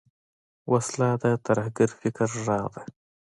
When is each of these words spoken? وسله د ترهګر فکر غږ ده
وسله 0.71 1.09
د 1.23 1.25
ترهګر 1.45 1.89
فکر 2.01 2.29
غږ 2.45 2.63
ده 2.73 2.81